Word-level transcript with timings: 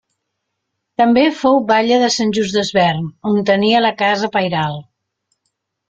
També 1.01 1.25
fou 1.41 1.59
batlle 1.67 2.01
de 2.05 2.09
Sant 2.17 2.33
Just 2.39 2.57
Desvern, 2.61 3.07
on 3.33 3.39
tenia 3.53 3.87
la 3.89 3.93
casa 4.05 4.35
pairal. 4.39 4.85